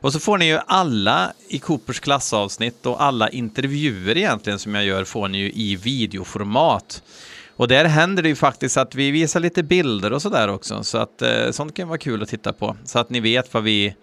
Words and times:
Och 0.00 0.12
så 0.12 0.20
får 0.20 0.38
ni 0.38 0.46
ju 0.46 0.58
alla 0.66 1.32
i 1.48 1.58
Coopers 1.58 2.00
klassavsnitt 2.00 2.86
och 2.86 3.02
alla 3.02 3.30
intervjuer 3.30 4.16
egentligen 4.16 4.58
som 4.58 4.74
jag 4.74 4.84
gör 4.84 5.04
får 5.04 5.28
ni 5.28 5.38
ju 5.38 5.52
i 5.52 5.76
videoformat. 5.76 7.02
Och 7.60 7.68
där 7.68 7.84
händer 7.84 8.22
det 8.22 8.28
ju 8.28 8.36
faktiskt 8.36 8.76
att 8.76 8.94
vi 8.94 9.10
visar 9.10 9.40
lite 9.40 9.62
bilder 9.62 10.12
och 10.12 10.22
sådär 10.22 10.48
också, 10.48 10.84
så 10.84 10.98
att 10.98 11.22
eh, 11.22 11.50
sånt 11.50 11.74
kan 11.74 11.88
vara 11.88 11.98
kul 11.98 12.22
att 12.22 12.28
titta 12.28 12.52
på, 12.52 12.76
så 12.84 12.98
att 12.98 13.10
ni 13.10 13.20
vet 13.20 13.54
vad 13.54 13.62
vi 13.62 13.94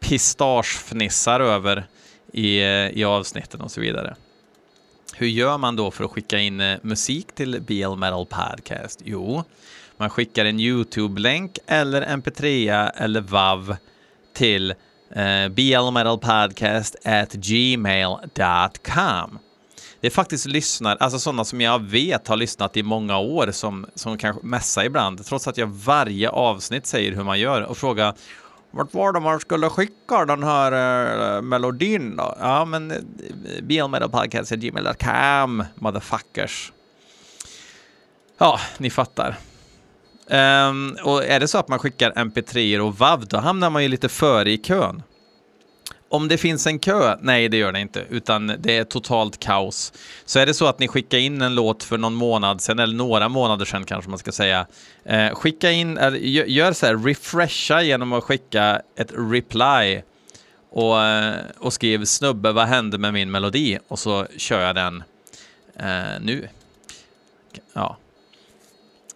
pistagefnissar 0.00 1.40
över 1.40 1.86
i, 2.32 2.60
eh, 2.60 2.88
i 2.88 3.04
avsnitten 3.04 3.60
och 3.60 3.70
så 3.70 3.80
vidare. 3.80 4.14
Hur 5.14 5.26
gör 5.26 5.58
man 5.58 5.76
då 5.76 5.90
för 5.90 6.04
att 6.04 6.10
skicka 6.10 6.38
in 6.38 6.60
eh, 6.60 6.78
musik 6.82 7.34
till 7.34 7.62
BL 7.66 7.96
Metal 7.96 8.26
Podcast? 8.26 9.00
Jo, 9.04 9.44
man 9.96 10.10
skickar 10.10 10.44
en 10.44 10.60
YouTube-länk 10.60 11.58
eller 11.66 12.02
mp3 12.02 12.90
eller 12.94 13.20
WAV 13.20 13.76
till 14.34 14.74
eh, 15.10 15.48
blmetalpodcast 15.48 16.96
at 17.04 17.32
gmail.com 17.32 19.38
det 20.02 20.08
är 20.08 20.10
faktiskt 20.10 20.46
lyssnare, 20.46 20.96
alltså 21.00 21.18
sådana 21.18 21.44
som 21.44 21.60
jag 21.60 21.82
vet 21.82 22.28
har 22.28 22.36
lyssnat 22.36 22.76
i 22.76 22.82
många 22.82 23.18
år 23.18 23.50
som, 23.50 23.86
som 23.94 24.18
kanske 24.18 24.46
mässar 24.46 24.84
ibland, 24.84 25.26
trots 25.26 25.48
att 25.48 25.58
jag 25.58 25.66
varje 25.66 26.28
avsnitt 26.28 26.86
säger 26.86 27.12
hur 27.12 27.24
man 27.24 27.40
gör 27.40 27.62
och 27.62 27.76
frågar 27.76 28.14
vart 28.70 28.94
var 28.94 29.12
det 29.12 29.20
man 29.20 29.40
skulle 29.40 29.68
skicka 29.68 30.24
den 30.24 30.42
här 30.42 30.72
uh, 31.36 31.42
melodin 31.42 32.16
då? 32.16 32.36
Ja, 32.40 32.64
men 32.64 32.90
eh, 32.90 32.96
bilmedelpodcast.gmail.com, 33.62 35.64
motherfuckers. 35.74 36.72
Ja, 38.38 38.60
ni 38.78 38.90
fattar. 38.90 39.36
Um, 40.26 40.96
och 41.04 41.24
är 41.24 41.40
det 41.40 41.48
så 41.48 41.58
att 41.58 41.68
man 41.68 41.78
skickar 41.78 42.12
mp3 42.12 42.78
och 42.78 42.98
WAV, 42.98 43.26
då 43.26 43.38
hamnar 43.38 43.70
man 43.70 43.82
ju 43.82 43.88
lite 43.88 44.08
före 44.08 44.50
i 44.50 44.58
kön. 44.58 45.02
Om 46.12 46.28
det 46.28 46.38
finns 46.38 46.66
en 46.66 46.78
kö? 46.78 47.16
Nej, 47.20 47.48
det 47.48 47.56
gör 47.56 47.72
det 47.72 47.80
inte, 47.80 48.04
utan 48.10 48.46
det 48.58 48.76
är 48.76 48.84
totalt 48.84 49.40
kaos. 49.40 49.92
Så 50.24 50.38
är 50.38 50.46
det 50.46 50.54
så 50.54 50.66
att 50.66 50.78
ni 50.78 50.88
skickar 50.88 51.18
in 51.18 51.42
en 51.42 51.54
låt 51.54 51.84
för 51.84 51.98
någon 51.98 52.14
månad 52.14 52.60
sedan, 52.60 52.78
eller 52.78 52.94
några 52.94 53.28
månader 53.28 53.64
sedan 53.64 53.84
kanske 53.84 54.10
man 54.10 54.18
ska 54.18 54.32
säga, 54.32 54.66
eh, 55.04 55.34
skicka 55.34 55.70
in, 55.70 55.98
eller, 55.98 56.18
gör 56.18 56.72
så 56.72 56.86
här, 56.86 56.96
refresha 56.96 57.82
genom 57.82 58.12
att 58.12 58.24
skicka 58.24 58.82
ett 58.96 59.12
reply 59.16 60.02
och, 60.70 61.02
eh, 61.02 61.34
och 61.58 61.72
skriv 61.72 62.04
snubbe, 62.04 62.52
vad 62.52 62.66
hände 62.66 62.98
med 62.98 63.12
min 63.12 63.30
melodi? 63.30 63.78
Och 63.88 63.98
så 63.98 64.26
kör 64.36 64.60
jag 64.60 64.74
den 64.74 65.02
eh, 65.76 66.20
nu. 66.20 66.48
Ja. 67.72 67.96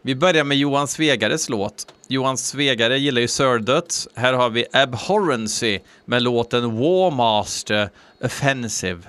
Vi 0.07 0.15
börjar 0.15 0.45
med 0.45 0.57
Johan 0.57 0.89
Svegares 0.89 1.49
låt 1.49 1.95
Johan 2.09 2.39
Svegare 2.39 2.99
gillar 2.99 3.21
ju 3.21 3.29
Surdöts. 3.29 4.09
Här 4.15 4.33
har 4.33 4.51
vi 4.51 4.65
Abhorrency 4.73 5.79
med 6.05 6.23
låten 6.23 6.79
Warmaster 6.79 7.91
Offensive. 8.25 9.03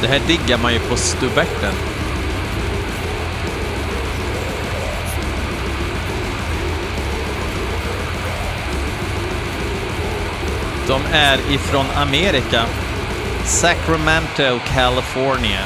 Det 0.00 0.08
här 0.08 0.20
diggar 0.26 0.62
man 0.62 0.72
ju 0.72 0.80
på 0.80 0.96
stubberten. 0.96 1.93
De 10.94 11.02
är 11.12 11.38
ifrån 11.50 11.86
Amerika. 11.96 12.64
Sacramento, 13.44 14.60
California. 14.74 15.60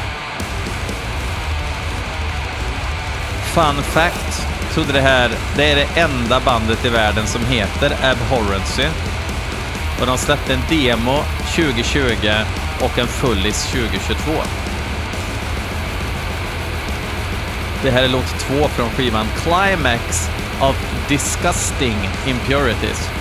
Fun 3.55 3.83
fact, 3.83 4.47
trodde 4.75 4.93
det 4.93 5.01
här, 5.01 5.31
det 5.57 5.73
är 5.73 5.77
det 5.77 6.01
enda 6.01 6.41
bandet 6.41 6.85
i 6.85 6.89
världen 6.89 7.27
som 7.27 7.47
heter 7.47 7.93
Abhorrency. 8.03 8.87
Och 10.01 10.07
de 10.07 10.19
släppte 10.19 10.55
en 10.55 10.63
demo 10.69 11.23
2020 11.57 12.05
och 12.81 12.99
en 12.99 13.07
fullis 13.07 13.67
2022. 13.67 14.33
Det 17.83 17.91
här 17.91 18.03
är 18.03 18.09
låt 18.09 18.39
två 18.39 18.69
från 18.69 18.91
skivan 18.91 19.27
Climax 19.37 20.29
of 20.61 20.77
Disgusting 21.09 21.97
Impurities. 22.27 23.18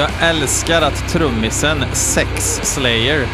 Jag 0.00 0.10
älskar 0.20 0.82
att 0.82 1.08
trummisen 1.08 1.84
Sex 1.92 2.60
Slayer 2.62 3.26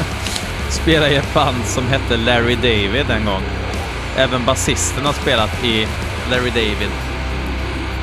spelade 0.70 1.12
i 1.12 1.16
ett 1.16 1.34
band 1.34 1.64
som 1.64 1.86
hette 1.86 2.16
Larry 2.16 2.54
David 2.54 3.10
en 3.10 3.24
gång. 3.24 3.42
Även 4.16 4.44
basisten 4.44 5.06
har 5.06 5.12
spelat 5.12 5.64
i 5.64 5.86
Larry 6.30 6.50
David. 6.50 6.90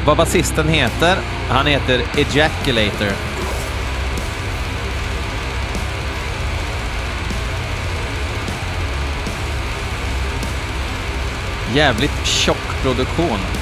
Vad 0.05 0.17
basisten 0.17 0.67
heter? 0.67 1.17
Han 1.49 1.65
heter 1.65 2.01
Ejaculator. 2.17 3.11
Jävligt 11.75 12.25
tjock 12.25 12.81
produktion. 12.83 13.60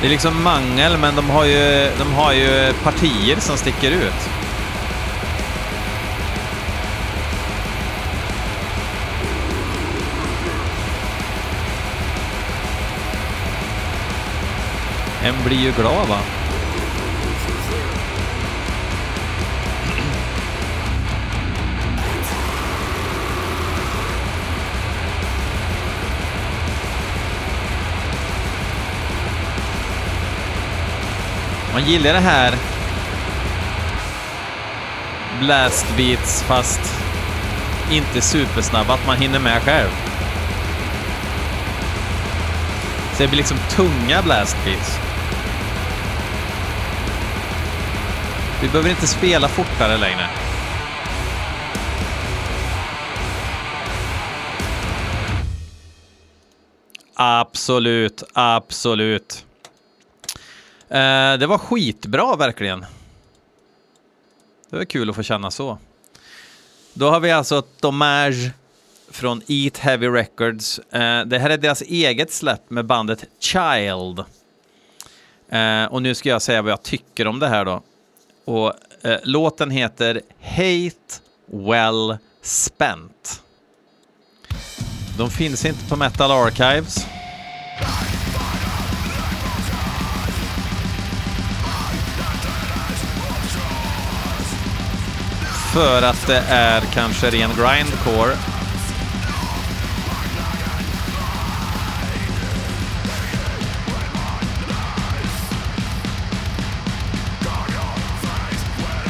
Det 0.00 0.06
är 0.06 0.10
liksom 0.10 0.42
mangel, 0.42 0.98
men 0.98 1.16
de 1.16 1.30
har 1.30 1.44
ju, 1.44 1.90
de 1.98 2.14
har 2.14 2.32
ju 2.32 2.72
partier 2.82 3.36
som 3.40 3.56
sticker 3.56 3.90
ut. 3.90 4.30
En 15.22 15.34
blir 15.44 15.56
ju 15.56 15.72
glad 15.72 16.08
va? 16.08 16.18
Man 31.76 31.84
gillar 31.84 32.12
det 32.12 32.18
här 32.20 32.54
blast 35.40 35.96
beats 35.96 36.42
fast 36.42 36.80
inte 37.90 38.20
supersnabba, 38.20 38.94
att 38.94 39.06
man 39.06 39.16
hinner 39.16 39.38
med 39.38 39.62
själv. 39.62 39.90
Så 43.12 43.22
det 43.22 43.28
blir 43.28 43.36
liksom 43.36 43.56
tunga 43.70 44.22
blast 44.22 44.56
beats. 44.64 44.98
Vi 48.62 48.68
behöver 48.68 48.90
inte 48.90 49.06
spela 49.06 49.48
fortare 49.48 49.96
längre. 49.96 50.28
Absolut, 57.14 58.22
absolut. 58.32 59.45
Eh, 60.88 61.38
det 61.38 61.46
var 61.46 61.58
skitbra 61.58 62.36
verkligen. 62.36 62.86
Det 64.70 64.76
var 64.76 64.84
kul 64.84 65.10
att 65.10 65.16
få 65.16 65.22
känna 65.22 65.50
så. 65.50 65.78
Då 66.94 67.10
har 67.10 67.20
vi 67.20 67.30
alltså 67.30 67.62
Domage 67.80 68.50
från 69.10 69.42
Eat 69.46 69.78
Heavy 69.78 70.08
Records. 70.08 70.78
Eh, 70.78 71.24
det 71.26 71.38
här 71.38 71.50
är 71.50 71.58
deras 71.58 71.82
eget 71.82 72.32
släpp 72.32 72.70
med 72.70 72.86
bandet 72.86 73.24
Child. 73.38 74.24
Eh, 75.48 75.84
och 75.84 76.02
nu 76.02 76.14
ska 76.14 76.28
jag 76.28 76.42
säga 76.42 76.62
vad 76.62 76.72
jag 76.72 76.82
tycker 76.82 77.26
om 77.26 77.38
det 77.38 77.48
här 77.48 77.64
då. 77.64 77.82
Och 78.44 78.72
eh, 79.02 79.18
låten 79.22 79.70
heter 79.70 80.20
Hate 80.40 81.20
Well 81.46 82.16
Spent. 82.42 83.42
De 85.18 85.30
finns 85.30 85.64
inte 85.64 85.88
på 85.88 85.96
Metal 85.96 86.30
Archives. 86.30 87.06
För 95.76 96.02
att 96.02 96.26
det 96.26 96.42
är 96.48 96.80
kanske 96.80 97.30
ren 97.30 97.50
grindcore. 97.50 98.36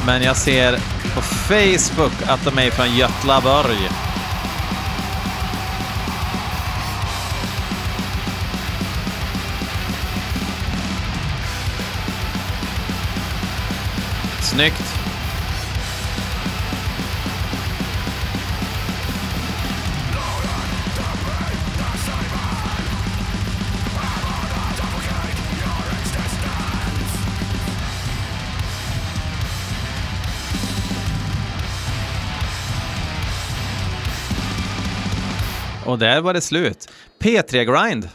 Men 0.07 0.23
jag 0.23 0.37
ser 0.37 0.73
på 1.15 1.23
Facebook 1.23 2.13
att 2.27 2.45
de 2.45 2.59
är 2.59 2.71
från 2.71 2.97
Götlaborg. 2.97 3.89
Snyggt. 14.41 15.06
Och 35.87 35.99
där 35.99 36.21
var 36.21 36.35
det 36.35 36.41
slut. 36.41 36.89
P3 37.19 37.65
Grind. 37.65 38.09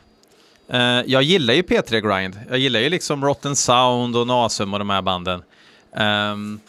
Uh, 0.73 1.11
jag 1.11 1.23
gillar 1.23 1.53
ju 1.53 1.61
P3 1.61 1.99
Grind. 1.99 2.39
Jag 2.49 2.59
gillar 2.59 2.79
ju 2.79 2.89
liksom 2.89 3.25
Rotten 3.25 3.55
Sound 3.55 4.15
och 4.15 4.27
Nasum 4.27 4.73
och 4.73 4.79
de 4.79 4.89
här 4.89 5.01
banden. 5.01 5.43
Um, 5.95 6.59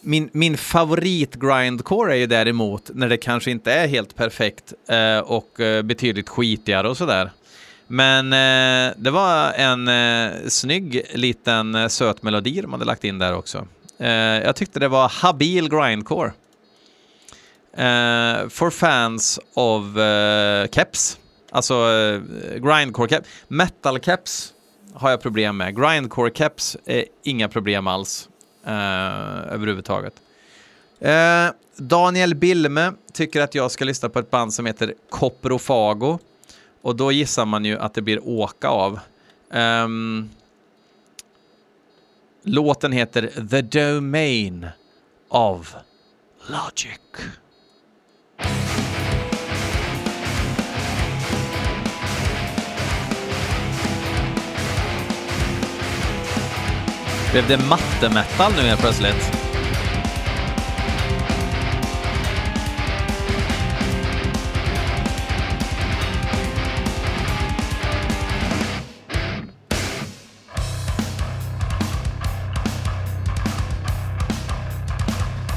min, 0.00 0.30
min 0.32 0.56
favorit 0.56 1.34
grindcore 1.34 2.12
är 2.12 2.16
ju 2.16 2.26
däremot 2.26 2.90
när 2.94 3.08
det 3.08 3.16
kanske 3.16 3.50
inte 3.50 3.72
är 3.72 3.88
helt 3.88 4.16
perfekt 4.16 4.72
uh, 4.92 5.18
och 5.18 5.60
uh, 5.60 5.82
betydligt 5.82 6.28
skitigare 6.28 6.88
och 6.88 6.96
sådär. 6.96 7.30
Men 7.86 8.30
det 8.96 9.10
var 9.10 9.52
en 9.52 9.90
snygg 10.50 11.02
liten 11.14 11.90
söt 11.90 12.22
melodi 12.22 12.60
de 12.60 12.72
hade 12.72 12.84
lagt 12.84 13.04
in 13.04 13.18
där 13.18 13.34
också. 13.34 13.66
jag 14.44 14.56
tyckte 14.56 14.80
det 14.80 14.88
var 14.88 15.08
habil 15.08 15.68
grindcore. 15.68 16.32
Uh, 17.78 18.48
for 18.48 18.70
fans 18.70 19.40
of 19.54 19.96
uh, 19.96 20.66
caps, 20.66 21.18
alltså 21.50 21.74
uh, 21.74 22.20
grindcore 22.60 23.08
caps. 23.08 23.28
Metal 23.48 23.98
caps 23.98 24.52
har 24.94 25.10
jag 25.10 25.22
problem 25.22 25.56
med. 25.56 25.76
Grindcore 25.76 26.30
caps 26.30 26.76
är 26.84 27.04
inga 27.22 27.48
problem 27.48 27.86
alls 27.86 28.28
uh, 28.66 29.52
överhuvudtaget. 29.52 30.14
Uh, 31.04 31.54
Daniel 31.76 32.34
Bilme 32.34 32.92
tycker 33.12 33.40
att 33.40 33.54
jag 33.54 33.70
ska 33.70 33.84
lyssna 33.84 34.08
på 34.08 34.18
ett 34.18 34.30
band 34.30 34.54
som 34.54 34.66
heter 34.66 34.94
Coprofago. 35.10 36.18
Och 36.82 36.96
då 36.96 37.12
gissar 37.12 37.46
man 37.46 37.64
ju 37.64 37.78
att 37.78 37.94
det 37.94 38.02
blir 38.02 38.28
åka 38.28 38.68
av. 38.68 39.00
Um, 39.50 40.30
låten 42.42 42.92
heter 42.92 43.30
The 43.50 43.62
Domain 43.62 44.66
of 45.28 45.74
Logic. 46.46 47.00
Blev 57.32 57.48
det 57.48 57.58
mattemetal 57.68 58.52
nu 58.56 58.62
helt 58.62 58.80
plötsligt? 58.80 59.32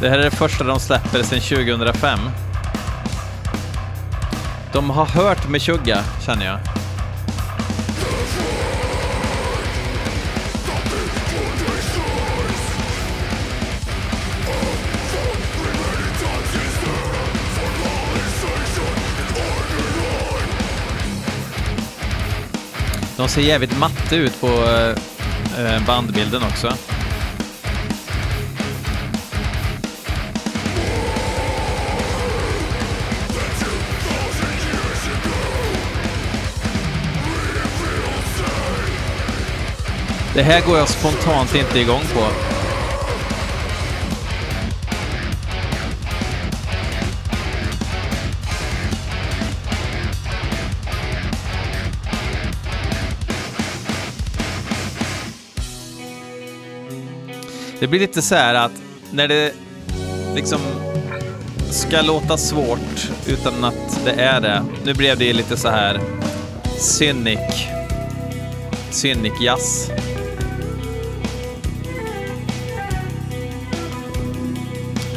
Det 0.01 0.09
här 0.09 0.19
är 0.19 0.23
det 0.23 0.31
första 0.31 0.63
de 0.63 0.79
släpper 0.79 1.23
sedan 1.23 1.39
2005. 1.39 2.19
De 4.73 4.89
har 4.89 5.05
hört 5.05 5.43
med 5.43 5.51
Meshuggah, 5.51 6.03
känner 6.25 6.45
jag. 6.45 6.74
De 23.17 23.27
ser 23.27 23.41
jävligt 23.41 23.77
matte 23.77 24.15
ut 24.15 24.41
på 24.41 24.47
eh, 25.57 25.85
bandbilden 25.87 26.43
också. 26.43 26.73
Det 40.35 40.43
här 40.43 40.61
går 40.61 40.77
jag 40.77 40.89
spontant 40.89 41.55
inte 41.55 41.79
igång 41.79 42.01
på. 42.13 42.54
Det 57.85 57.89
blir 57.89 57.99
lite 57.99 58.21
så 58.21 58.35
här 58.35 58.55
att 58.55 58.71
när 59.11 59.27
det 59.27 59.53
liksom 60.35 60.59
ska 61.71 62.01
låta 62.01 62.37
svårt 62.37 63.09
utan 63.27 63.63
att 63.63 63.99
det 64.05 64.11
är 64.11 64.41
det. 64.41 64.65
Nu 64.85 64.93
blev 64.93 65.17
det 65.17 65.33
lite 65.33 65.57
så 65.57 65.69
här 65.69 65.99
cynic, 66.79 67.39
cynic 68.91 69.33
jazz. 69.41 69.91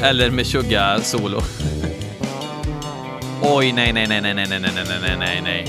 Eller 0.02 0.24
med 0.24 0.36
Meshuggah 0.36 1.00
solo. 1.00 1.42
Oj, 3.42 3.72
nej, 3.72 3.92
nej, 3.92 4.06
nej, 4.08 4.20
nej, 4.20 4.34
nej, 4.34 4.46
nej, 4.48 4.60
nej, 4.60 4.72
nej, 4.74 4.98
nej, 5.00 5.16
nej, 5.18 5.40
nej. 5.42 5.68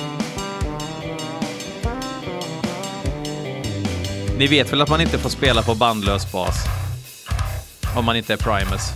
Ni 4.38 4.48
vet 4.48 4.74
väl 4.74 4.82
att 4.82 4.90
man 4.90 5.02
inte 5.02 5.18
får 5.18 5.30
spela 5.30 5.62
på 5.62 5.76
bandlös 5.76 6.32
bas? 6.32 6.56
Om 7.96 8.06
man 8.06 8.16
inte 8.16 8.34
är 8.34 8.38
Primus. 8.38 8.92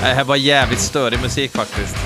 Det 0.00 0.14
här 0.14 0.24
var 0.24 0.36
jävligt 0.36 0.80
störig 0.80 1.20
musik 1.20 1.52
faktiskt. 1.52 1.96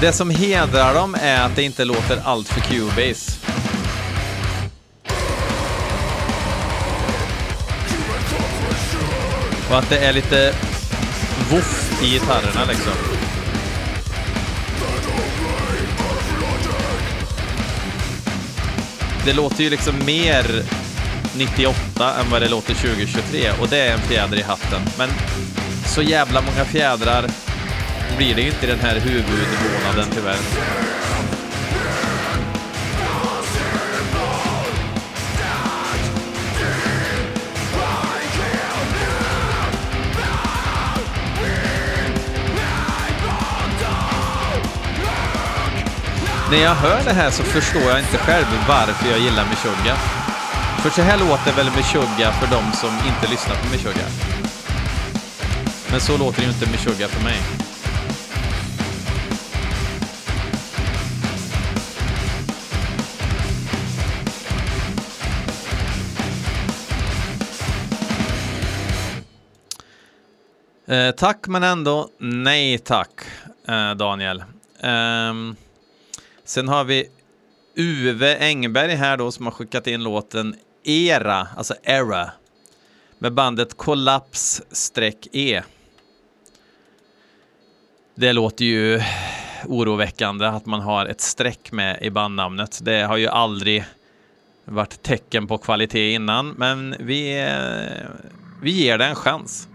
Det 0.00 0.12
som 0.12 0.30
hedrar 0.30 0.94
dem 0.94 1.16
är 1.20 1.42
att 1.42 1.56
det 1.56 1.62
inte 1.62 1.84
låter 1.84 2.22
allt 2.24 2.48
för 2.48 2.60
Cubase. 2.60 3.32
Och 9.70 9.78
att 9.78 9.88
det 9.88 9.98
är 9.98 10.12
lite 10.12 10.54
voff 11.50 12.02
i 12.02 12.10
gitarrerna 12.10 12.64
liksom. 12.68 12.92
Det 19.24 19.32
låter 19.32 19.64
ju 19.64 19.70
liksom 19.70 19.94
mer 20.06 20.64
98 21.36 22.14
än 22.20 22.30
vad 22.30 22.42
det 22.42 22.48
låter 22.48 22.74
2023 22.74 23.50
och 23.60 23.68
det 23.68 23.78
är 23.78 23.92
en 23.92 24.00
fjäder 24.00 24.38
i 24.38 24.42
hatten. 24.42 24.80
Men 24.98 25.08
så 25.86 26.02
jävla 26.02 26.40
många 26.40 26.64
fjädrar 26.64 27.26
blir 28.16 28.34
det 28.34 28.40
ju 28.40 28.48
inte 28.48 28.66
i 28.66 28.68
den 28.68 28.80
här 28.80 29.00
huvudmånaden 29.00 30.06
tyvärr. 30.14 31.03
När 46.50 46.58
jag 46.62 46.74
hör 46.74 47.04
det 47.04 47.12
här 47.12 47.30
så 47.30 47.42
förstår 47.42 47.82
jag 47.82 47.98
inte 47.98 48.18
själv 48.18 48.46
varför 48.68 49.10
jag 49.10 49.18
gillar 49.18 49.44
Meshuggah. 49.44 49.98
För 50.82 50.90
så 50.90 51.02
här 51.02 51.18
låter 51.18 51.52
väl 51.52 51.66
Meshuggah 51.76 52.40
för 52.40 52.46
de 52.46 52.72
som 52.72 52.90
inte 52.90 53.30
lyssnar 53.30 53.56
på 53.56 53.66
Meshuggah. 53.70 54.10
Men 55.90 56.00
så 56.00 56.18
låter 56.18 56.42
ju 56.42 56.48
inte 56.48 56.70
Meshuggah 56.70 57.08
för 57.08 57.24
mig. 57.24 57.40
Eh, 70.86 71.14
tack 71.14 71.46
men 71.46 71.62
ändå 71.62 72.08
nej 72.18 72.78
tack, 72.78 73.10
eh, 73.68 73.94
Daniel. 73.94 74.44
Um, 74.82 75.56
sen 76.44 76.68
har 76.68 76.84
vi 76.84 77.08
Uwe 77.76 78.36
Engberg 78.36 78.94
här 78.94 79.16
då 79.16 79.32
som 79.32 79.46
har 79.46 79.52
skickat 79.52 79.86
in 79.86 80.02
låten 80.02 80.56
Era, 80.84 81.48
alltså 81.56 81.74
Era, 81.82 82.30
med 83.18 83.32
bandet 83.32 83.76
Kollaps-E. 83.76 85.62
Det 88.14 88.32
låter 88.32 88.64
ju 88.64 89.02
oroväckande 89.66 90.46
att 90.46 90.66
man 90.66 90.80
har 90.80 91.06
ett 91.06 91.20
streck 91.20 91.72
med 91.72 92.02
i 92.02 92.10
bandnamnet. 92.10 92.80
Det 92.82 93.02
har 93.02 93.16
ju 93.16 93.28
aldrig 93.28 93.84
varit 94.64 95.02
tecken 95.02 95.46
på 95.46 95.58
kvalitet 95.58 96.12
innan, 96.12 96.48
men 96.48 96.96
vi, 96.98 97.40
eh, 97.40 98.08
vi 98.62 98.70
ger 98.70 98.98
det 98.98 99.04
en 99.04 99.14
chans. 99.14 99.68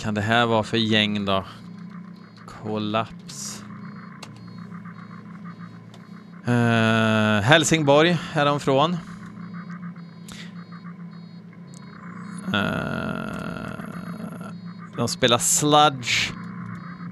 Kan 0.00 0.14
det 0.14 0.20
här 0.20 0.46
vara 0.46 0.62
för 0.62 0.76
gäng 0.76 1.24
då? 1.24 1.44
Kollaps. 2.46 3.64
Uh, 6.48 7.40
Helsingborg 7.40 8.18
är 8.32 8.44
de 8.44 8.60
från. 8.60 8.92
Uh, 12.54 12.60
de 14.96 15.08
spelar 15.08 15.38
Sludge 15.38 16.32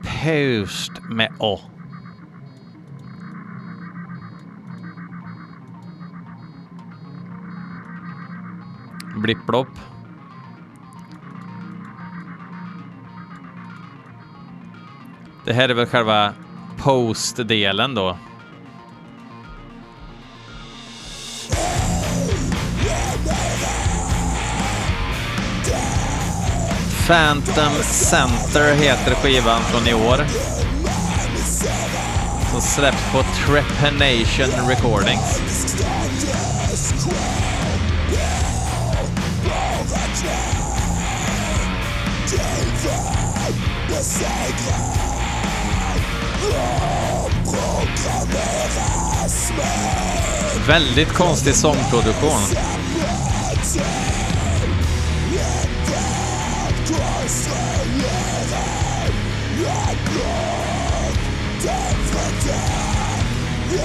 Post 0.02 0.92
med 1.10 1.32
Å. 1.38 1.60
Blipp-blopp. 9.16 9.97
Det 15.48 15.54
här 15.54 15.68
är 15.68 15.74
väl 15.74 15.86
själva 15.86 16.32
post-delen 16.78 17.94
då. 17.94 18.18
Phantom 27.06 27.72
Center 27.82 28.74
heter 28.74 29.14
skivan 29.14 29.60
från 29.62 29.88
i 29.88 29.94
år. 29.94 30.26
Som 32.50 32.60
släpps 32.60 33.12
på 33.12 33.22
Trepanation 33.22 34.68
Recordings. 34.68 35.40
Väldigt 50.66 51.08
konstig 51.08 51.54
sångproduktion. 51.54 52.40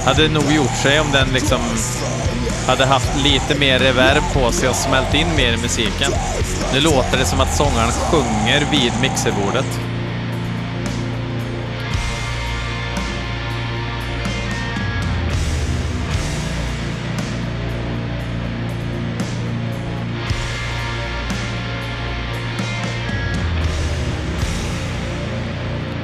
Hade 0.04 0.28
nog 0.28 0.52
gjort 0.52 0.76
sig 0.82 1.00
om 1.00 1.06
den 1.12 1.28
liksom 1.28 1.60
hade 2.66 2.86
haft 2.86 3.16
lite 3.24 3.58
mer 3.58 3.78
reverb 3.78 4.22
på 4.32 4.52
sig 4.52 4.68
och 4.68 4.76
smält 4.76 5.14
in 5.14 5.26
mer 5.36 5.52
i 5.52 5.56
musiken. 5.56 6.12
Nu 6.72 6.80
låter 6.80 7.18
det 7.18 7.24
som 7.24 7.40
att 7.40 7.56
sångaren 7.56 7.92
sjunger 7.92 8.66
vid 8.70 8.92
mixerbordet. 9.00 9.80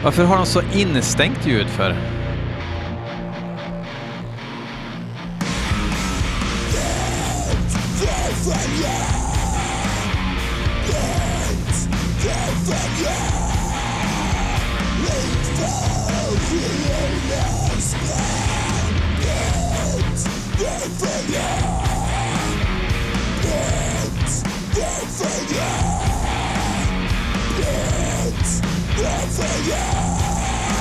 Varför 0.04 0.25
har 0.25 0.37
de 0.37 0.47
så 0.47 0.62
instängt 0.75 1.47
ljud 1.47 1.69
för? 1.69 2.21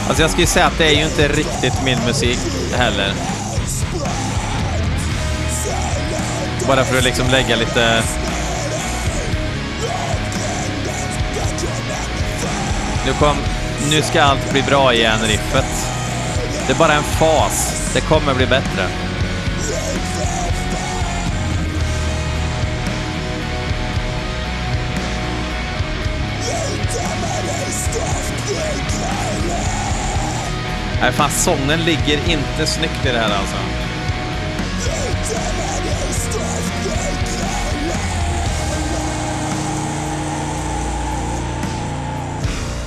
Alltså 0.10 0.24
jag 0.24 0.32
skulle 0.32 0.48
säga 0.48 0.66
att 0.66 0.78
det 0.78 0.86
är 0.86 0.96
ju 0.96 1.06
inte 1.06 1.28
riktigt 1.28 1.84
min 1.86 2.00
musik 2.06 2.40
heller. 2.74 3.14
Bara 6.68 6.84
för 6.84 6.98
att 6.98 7.04
liksom 7.04 7.28
lägga 7.28 7.56
lite... 7.56 8.04
Nu 13.06 13.14
kom... 13.20 13.36
Nu 13.90 14.02
ska 14.02 14.22
allt 14.22 14.52
bli 14.52 14.62
bra 14.62 14.94
igen, 14.94 15.20
riffet. 15.22 15.88
Det 16.68 16.74
är 16.74 16.78
bara 16.78 16.94
en 16.94 17.04
fas. 17.04 17.90
Det 17.94 18.02
kommer 18.02 18.34
bli 18.34 18.46
bättre. 18.46 19.09
Nej, 31.02 31.12
fan 31.12 31.30
sången 31.30 31.80
ligger 31.80 32.30
inte 32.30 32.68
snyggt 32.68 33.06
i 33.06 33.12
det 33.12 33.20
här 33.20 33.38
alltså. 33.38 33.56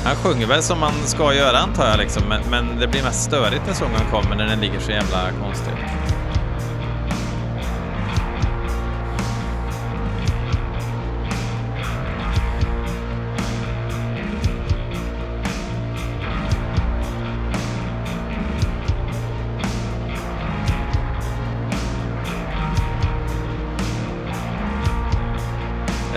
Han 0.04 0.16
sjunger 0.16 0.46
väl 0.46 0.62
som 0.62 0.80
man 0.80 0.92
ska 1.04 1.34
göra 1.34 1.58
antar 1.58 1.88
jag, 1.88 1.98
liksom. 1.98 2.22
men, 2.28 2.42
men 2.50 2.80
det 2.80 2.88
blir 2.88 3.02
mest 3.02 3.22
störigt 3.22 3.62
när 3.66 3.74
sången 3.74 4.00
kommer 4.10 4.36
när 4.36 4.46
den 4.46 4.60
ligger 4.60 4.80
så 4.80 4.90
jävla 4.90 5.30
konstigt. 5.42 6.11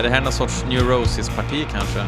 Det 0.05 0.11
här 0.11 0.21
någon 0.21 0.31
sorts 0.31 0.65
Neurosis-parti 0.69 1.65
kanske? 1.71 1.99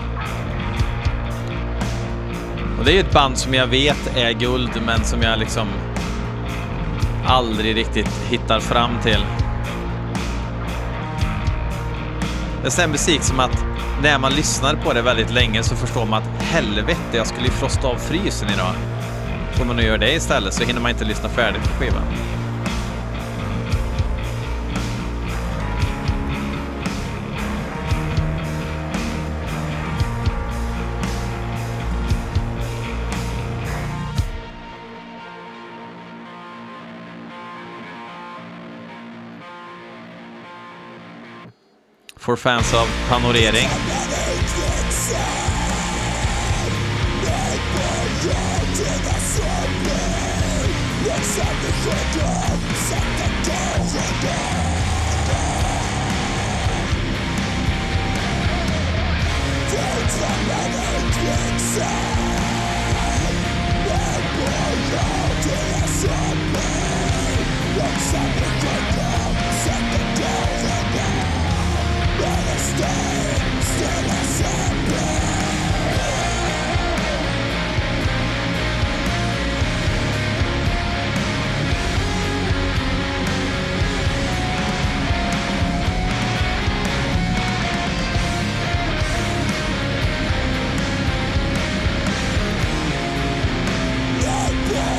Och 2.80 2.86
det 2.86 2.92
är 2.92 2.94
ju 2.94 3.00
ett 3.00 3.13
band 3.13 3.38
som 3.38 3.54
jag 3.54 3.68
vet 3.68 4.18
är 4.18 4.32
guld, 4.32 4.82
men 4.86 5.06
som 5.06 5.22
jag 5.22 5.39
liksom 5.39 5.68
aldrig 7.25 7.75
riktigt 7.75 8.22
hittar 8.30 8.60
fram 8.60 8.92
till. 9.04 9.25
Det 12.62 12.68
är 12.68 12.70
sån 12.70 12.92
musik 12.92 13.22
som 13.22 13.40
att 13.40 13.66
när 14.03 14.20
man 14.20 14.31
lyssnar 14.31 14.75
på 14.75 14.94
det 14.94 15.01
väldigt 15.01 15.31
länge 15.31 15.64
så 15.64 15.75
förstår 15.75 16.05
man 16.05 16.24
att 16.24 16.42
helvete, 16.42 17.00
jag 17.18 17.27
skulle 17.27 17.46
ju 17.46 17.51
frosta 17.51 17.88
av 17.88 17.96
frysen 17.96 18.50
idag. 18.50 18.74
Får 19.53 19.66
man 19.66 19.75
nu 19.75 19.83
göra 19.83 19.98
det 19.98 20.14
istället 20.14 20.53
så 20.53 20.64
hinner 20.64 20.81
man 20.81 20.92
inte 20.92 21.05
lyssna 21.05 21.29
färdigt 21.29 21.64
på 21.64 21.70
skivan. 21.70 22.37
För 42.27 42.35
fans 42.35 42.74
av 42.74 42.87
panorering. 43.09 43.68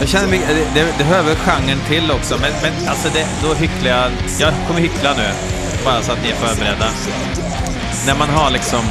Jag 0.08 0.20
känner 0.20 0.28
mig, 0.28 0.40
det, 0.74 0.94
det 0.98 1.04
väl 1.22 1.36
genren 1.36 1.78
till 1.88 2.10
också, 2.10 2.38
men, 2.40 2.52
men 2.62 2.88
alltså 2.88 3.08
det, 3.14 3.26
då 3.42 3.54
hycklar 3.54 3.90
jag. 3.90 4.12
Jag 4.40 4.52
kommer 4.66 4.80
hyckla 4.80 5.14
nu, 5.14 5.28
bara 5.88 6.02
så 6.02 6.12
att 6.12 6.22
ni 6.22 6.30
är 6.30 6.34
förberedda. 6.34 6.90
När 8.06 8.18
man 8.18 8.28
har 8.28 8.50
liksom 8.50 8.84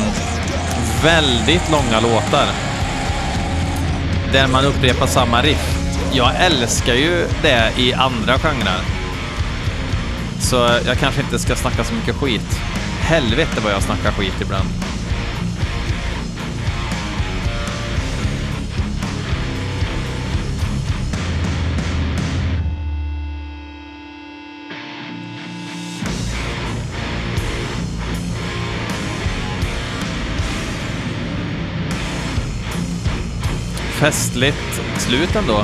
väldigt 1.03 1.71
långa 1.71 1.99
låtar 1.99 2.47
där 4.33 4.47
man 4.47 4.65
upprepar 4.65 5.07
samma 5.07 5.41
riff. 5.41 5.77
Jag 6.13 6.31
älskar 6.39 6.93
ju 6.93 7.27
det 7.41 7.71
i 7.77 7.93
andra 7.93 8.39
genrer. 8.39 8.81
Så 10.39 10.55
jag 10.85 10.97
kanske 10.99 11.21
inte 11.21 11.39
ska 11.39 11.55
snacka 11.55 11.83
så 11.83 11.93
mycket 11.93 12.15
skit. 12.15 12.59
Helvete 12.99 13.61
vad 13.63 13.73
jag 13.73 13.83
snackar 13.83 14.11
skit 14.11 14.41
ibland. 14.41 14.86
Festligt 34.07 34.81
slut 34.97 35.35
ändå. 35.35 35.63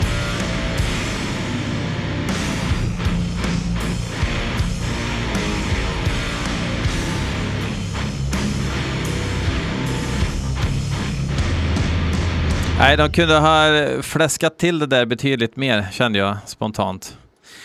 Nej, 12.80 12.98
de 12.98 13.12
kunde 13.12 13.40
ha 13.40 14.02
fläskat 14.02 14.58
till 14.58 14.80
det 14.80 14.86
där 14.86 15.06
betydligt 15.06 15.56
mer, 15.56 15.88
kände 15.92 16.20
jag 16.20 16.38
spontant. 16.46 17.18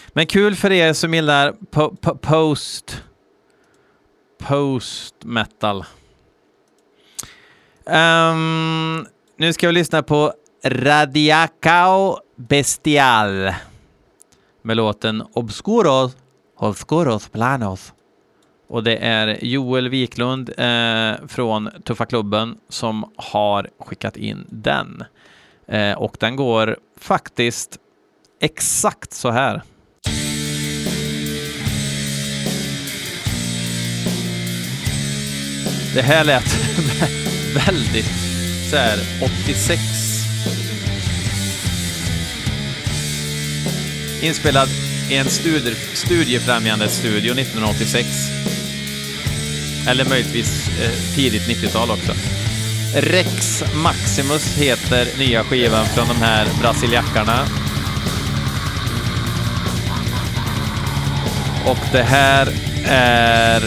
Men 0.08 0.26
kul 0.26 0.54
för 0.54 0.72
er 0.72 0.92
som 0.92 1.14
gillar 1.14 1.54
po 1.70 1.96
po 1.96 2.14
post... 2.14 3.02
Post 4.38 5.14
metal. 5.24 5.84
Um, 7.86 9.06
nu 9.40 9.52
ska 9.52 9.66
vi 9.66 9.72
lyssna 9.72 10.02
på 10.02 10.32
Radiacao 10.64 12.18
Bestial 12.36 13.52
med 14.62 14.76
låten 14.76 15.22
Obscuros, 15.32 16.16
Obscuros 16.56 17.28
Planos. 17.28 17.92
Och 18.68 18.84
det 18.84 18.96
är 18.96 19.44
Joel 19.44 19.88
Wiklund 19.88 20.50
eh, 20.58 21.12
från 21.28 21.70
Tuffa 21.84 22.06
Klubben 22.06 22.58
som 22.68 23.12
har 23.16 23.68
skickat 23.78 24.16
in 24.16 24.46
den. 24.48 25.04
Eh, 25.68 25.92
och 25.92 26.16
den 26.20 26.36
går 26.36 26.76
faktiskt 27.00 27.78
exakt 28.40 29.12
så 29.12 29.30
här. 29.30 29.62
Det 35.94 36.02
här 36.02 36.24
lät 36.24 36.56
väldigt 37.66 38.10
så 38.70 38.76
här 38.76 38.98
86 39.46 40.07
Inspelad 44.22 44.68
i 45.10 45.16
en 45.16 45.30
studie, 45.30 45.74
studiefrämjande 45.94 46.88
studio 46.88 47.32
1986. 47.32 48.06
Eller 49.88 50.04
möjligtvis 50.04 50.68
eh, 50.68 51.14
tidigt 51.14 51.42
90-tal 51.42 51.90
också. 51.90 52.12
Rex 52.94 53.64
Maximus 53.74 54.56
heter 54.56 55.18
nya 55.18 55.44
skivan 55.44 55.86
från 55.86 56.08
de 56.08 56.16
här 56.16 56.46
brasiljackarna. 56.60 57.46
Och 61.66 61.78
det 61.92 62.02
här 62.02 62.48
är 62.86 63.62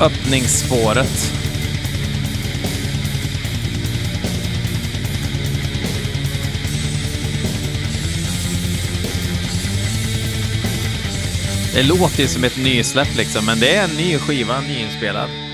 öppningsspåret. 0.00 1.45
Det 11.76 11.82
låter 11.82 12.20
ju 12.20 12.28
som 12.28 12.44
ett 12.44 12.56
nysläpp 12.56 13.16
liksom, 13.16 13.46
men 13.46 13.60
det 13.60 13.74
är 13.74 13.84
en 13.84 13.96
ny 13.96 14.18
skiva, 14.18 14.60
nyinspelad. 14.60 15.45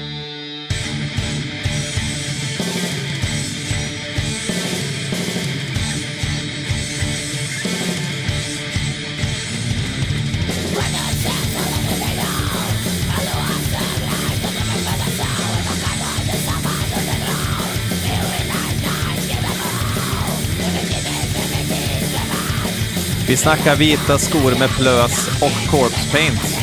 Vi 23.33 23.37
snackar 23.37 23.77
vita 23.77 24.19
skor 24.19 24.59
med 24.59 24.71
plös 24.71 25.29
och 25.29 25.71
corpse 25.71 26.11
paint. 26.13 26.59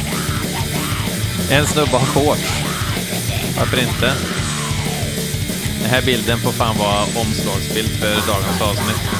En 1.51 1.67
snubbe 1.67 1.91
har 1.91 2.05
shorts. 2.05 2.63
Varför 3.58 3.77
inte? 3.77 4.13
Den 5.82 5.89
här 5.89 6.01
bilden 6.01 6.39
får 6.39 6.51
fan 6.51 6.77
vara 6.77 7.01
omslagsbild 7.01 7.89
för 7.89 8.10
dagens 8.10 8.62
avsnitt. 8.62 9.18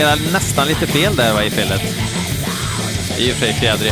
Spelar 0.00 0.32
nästan 0.32 0.68
lite 0.68 0.86
fel 0.86 1.16
där 1.16 1.34
va, 1.34 1.44
i 1.44 1.50
felet. 1.50 1.82
I 3.18 3.32
och 3.32 3.36
för 3.36 3.46
sig 3.46 3.54
fjäder 3.54 3.86
i 3.86 3.90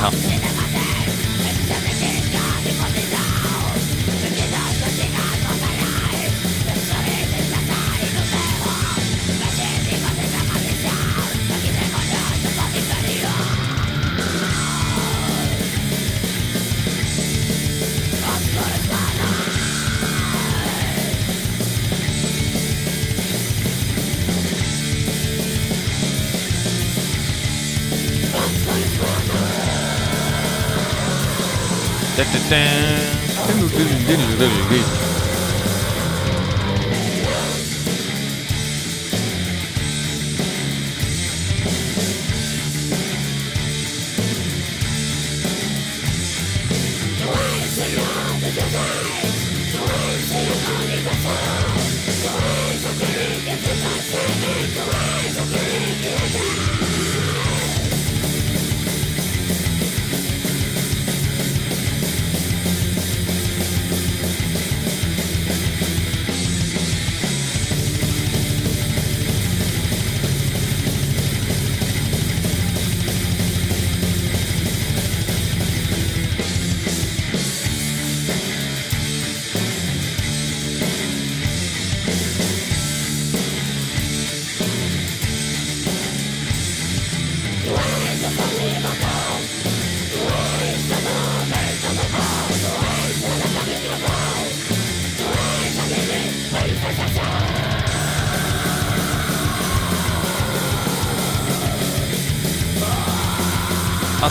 hatten. 32.51 33.09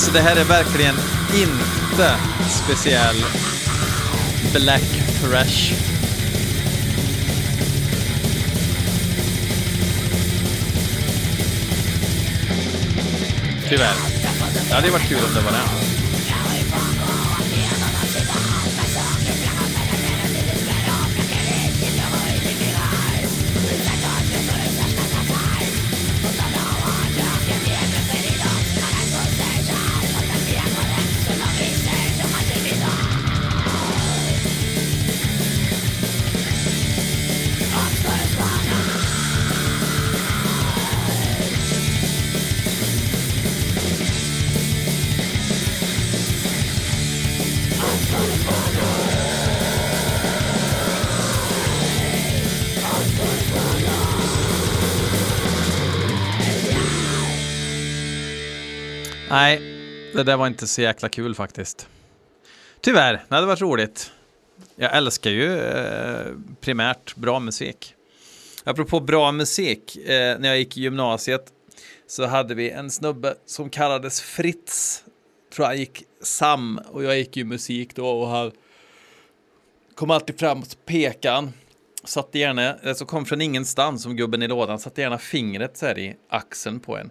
Alltså 0.07 0.23
det 0.23 0.29
här 0.29 0.35
är 0.35 0.43
verkligen 0.43 0.95
inte 1.35 2.15
speciell 2.49 3.15
Black 4.53 4.81
Thrash. 5.21 5.73
Tyvärr. 13.69 13.95
Det 14.69 14.75
hade 14.75 14.89
varit 14.91 15.09
kul 15.09 15.17
om 15.27 15.33
det 15.33 15.41
var 15.41 15.51
det. 15.51 15.86
Nej, 59.29 59.61
det 60.13 60.23
där 60.23 60.37
var 60.37 60.47
inte 60.47 60.67
så 60.67 60.81
jäkla 60.81 61.09
kul 61.09 61.35
faktiskt. 61.35 61.87
Tyvärr, 62.81 63.13
det 63.29 63.35
hade 63.35 63.47
varit 63.47 63.61
roligt. 63.61 64.11
Jag 64.75 64.97
älskar 64.97 65.31
ju 65.31 65.59
eh, 65.59 66.33
primärt 66.59 67.15
bra 67.15 67.39
musik. 67.39 67.93
Apropå 68.63 68.99
bra 68.99 69.31
musik, 69.31 69.97
eh, 69.97 70.39
när 70.39 70.49
jag 70.49 70.57
gick 70.57 70.77
i 70.77 70.81
gymnasiet 70.81 71.53
så 72.07 72.25
hade 72.25 72.55
vi 72.55 72.69
en 72.69 72.91
snubbe 72.91 73.35
som 73.45 73.69
kallades 73.69 74.21
Fritz. 74.21 75.03
Tror 75.53 75.65
han 75.65 75.77
gick 75.77 76.03
Sam 76.21 76.79
och 76.91 77.03
jag 77.03 77.17
gick 77.17 77.37
ju 77.37 77.43
musik 77.43 77.95
då 77.95 78.07
och 78.07 78.27
han 78.27 78.51
kom 79.95 80.11
alltid 80.11 80.39
fram 80.39 80.59
och 80.59 80.67
pekade 80.85 81.51
Satte 82.03 82.39
gärna, 82.39 82.77
alltså 82.85 83.05
kom 83.05 83.25
från 83.25 83.41
ingenstans 83.41 84.03
som 84.03 84.15
gubben 84.15 84.41
i 84.41 84.47
lådan, 84.47 84.79
satte 84.79 85.01
gärna 85.01 85.17
fingret 85.17 85.77
så 85.77 85.85
här 85.85 85.99
i 85.99 86.15
axeln 86.29 86.79
på 86.79 86.97
en. 86.97 87.09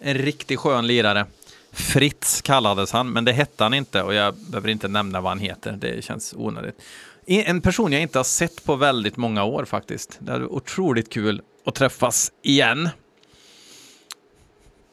En 0.00 0.14
riktigt 0.14 0.58
skön 0.58 0.86
lirare. 0.86 1.26
Fritz 1.72 2.42
kallades 2.42 2.92
han, 2.92 3.12
men 3.12 3.24
det 3.24 3.32
hette 3.32 3.64
han 3.64 3.74
inte 3.74 4.02
och 4.02 4.14
jag 4.14 4.34
behöver 4.34 4.68
inte 4.68 4.88
nämna 4.88 5.20
vad 5.20 5.30
han 5.30 5.38
heter. 5.38 5.72
Det 5.72 6.04
känns 6.04 6.34
onödigt. 6.36 6.80
En 7.26 7.60
person 7.60 7.92
jag 7.92 8.02
inte 8.02 8.18
har 8.18 8.24
sett 8.24 8.64
på 8.64 8.76
väldigt 8.76 9.16
många 9.16 9.44
år 9.44 9.64
faktiskt. 9.64 10.16
Det 10.18 10.32
hade 10.32 10.44
varit 10.44 10.52
otroligt 10.52 11.12
kul 11.12 11.42
att 11.66 11.74
träffas 11.74 12.32
igen. 12.42 12.88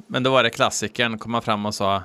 Men 0.08 0.24
då 0.24 0.32
var 0.32 0.44
det 0.44 0.50
klassikern, 0.50 1.18
kom 1.18 1.34
han 1.34 1.44
fram 1.44 1.65
och 1.65 1.76
sa, 1.76 2.04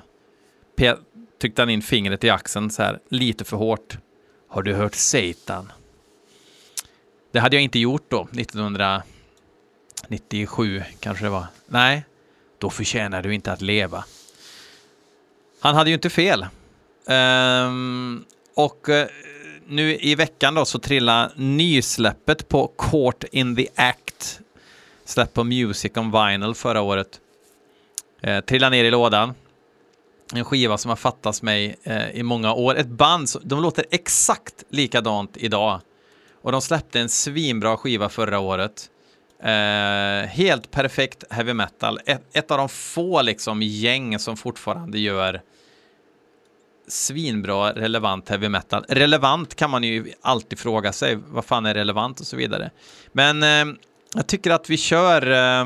tryckte 1.41 1.61
han 1.61 1.69
in 1.69 1.81
fingret 1.81 2.23
i 2.23 2.29
axeln 2.29 2.69
så 2.69 2.83
här, 2.83 2.99
lite 3.09 3.45
för 3.45 3.57
hårt. 3.57 3.97
Har 4.47 4.61
du 4.61 4.73
hört 4.73 4.95
Satan? 4.95 5.71
Det 7.31 7.39
hade 7.39 7.55
jag 7.55 7.63
inte 7.63 7.79
gjort 7.79 8.05
då, 8.07 8.27
1997 8.37 10.83
kanske 10.99 11.25
det 11.25 11.29
var. 11.29 11.45
Nej, 11.67 12.03
då 12.61 12.69
förtjänar 12.69 13.21
du 13.21 13.33
inte 13.33 13.51
att 13.51 13.61
leva. 13.61 14.03
Han 15.59 15.75
hade 15.75 15.89
ju 15.89 15.93
inte 15.93 16.09
fel. 16.09 16.45
Um, 17.05 18.25
och 18.55 18.89
uh, 18.89 19.03
nu 19.67 19.95
i 19.95 20.15
veckan 20.15 20.55
då 20.55 20.65
så 20.65 20.79
trillade 20.79 21.31
nysläppet 21.35 22.49
på 22.49 22.67
Court 22.77 23.23
in 23.31 23.55
the 23.55 23.67
Act, 23.75 24.39
släpp 25.05 25.33
på 25.33 25.43
Music 25.43 25.91
on 25.95 26.11
Vinyl 26.11 26.53
förra 26.55 26.81
året, 26.81 27.19
eh, 28.21 28.35
uh, 28.35 28.41
trillade 28.41 28.75
ner 28.75 28.83
i 28.83 28.91
lådan. 28.91 29.33
En 30.33 30.45
skiva 30.45 30.77
som 30.77 30.89
har 30.89 30.95
fattats 30.95 31.41
mig 31.41 31.75
uh, 31.87 32.11
i 32.11 32.23
många 32.23 32.53
år. 32.53 32.75
Ett 32.77 32.87
band, 32.87 33.29
som, 33.29 33.41
de 33.43 33.61
låter 33.61 33.85
exakt 33.91 34.63
likadant 34.69 35.37
idag. 35.37 35.81
Och 36.41 36.51
de 36.51 36.61
släppte 36.61 36.99
en 36.99 37.09
svinbra 37.09 37.77
skiva 37.77 38.09
förra 38.09 38.39
året. 38.39 38.89
Eh, 39.43 40.27
helt 40.27 40.71
perfekt 40.71 41.23
heavy 41.29 41.53
metal. 41.53 41.99
Ett, 42.05 42.21
ett, 42.33 42.51
av 42.51 42.57
de 42.57 42.69
få 42.69 43.21
liksom 43.21 43.61
gäng 43.61 44.19
som 44.19 44.37
fortfarande 44.37 44.99
gör 44.99 45.41
svinbra 46.87 47.73
relevant 47.73 48.29
heavy 48.29 48.49
metal. 48.49 48.85
Relevant 48.89 49.55
kan 49.55 49.69
man 49.69 49.83
ju 49.83 50.13
alltid 50.21 50.59
fråga 50.59 50.93
sig. 50.93 51.15
Vad 51.15 51.45
fan 51.45 51.65
är 51.65 51.73
relevant 51.73 52.19
och 52.19 52.27
så 52.27 52.37
vidare. 52.37 52.71
Men 53.11 53.43
eh, 53.43 53.75
jag 54.15 54.27
tycker 54.27 54.51
att 54.51 54.69
vi 54.69 54.77
kör 54.77 55.31
eh, 55.31 55.65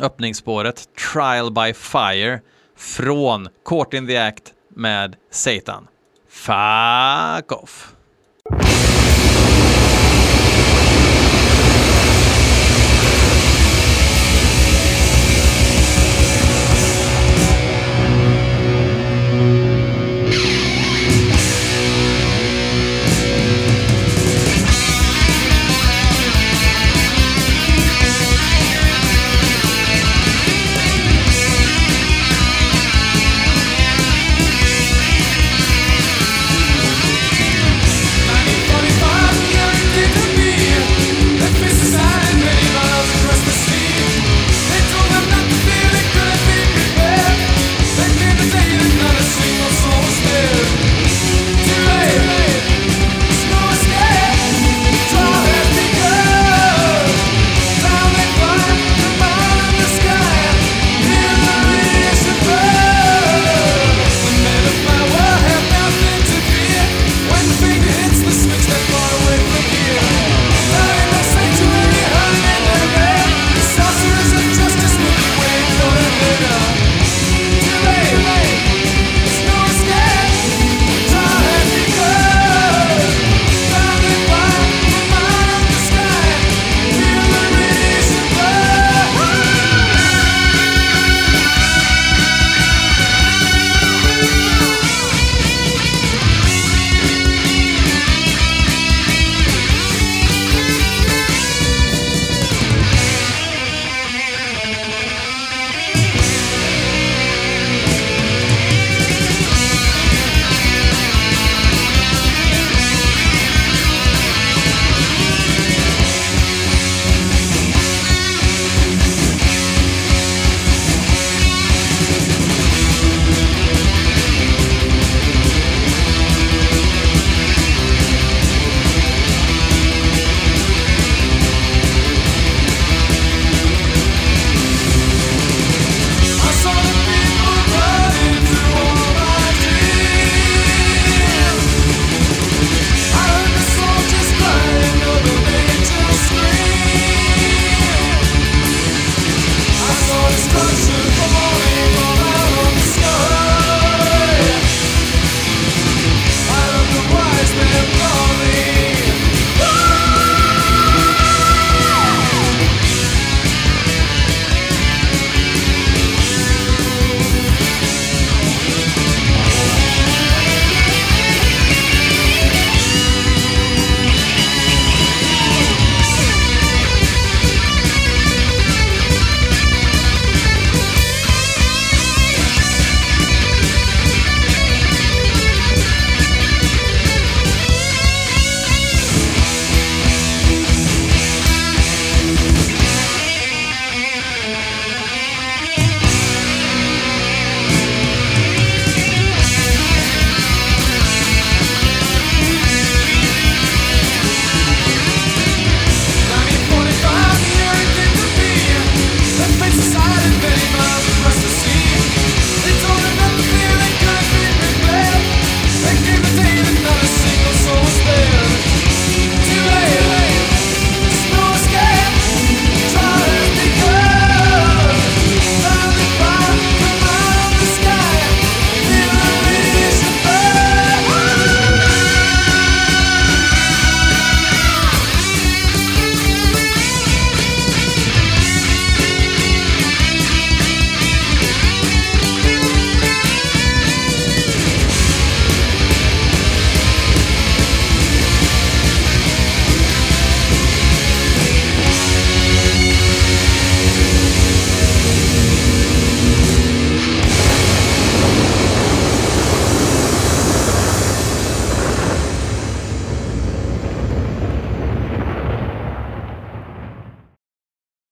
öppningsspåret 0.00 0.88
Trial 1.12 1.52
by 1.52 1.74
Fire 1.74 2.40
från 2.76 3.48
Court 3.64 3.94
in 3.94 4.06
the 4.06 4.16
Act 4.16 4.54
med 4.68 5.16
Satan. 5.30 5.88
Fuck 6.28 7.52
off! 7.52 7.94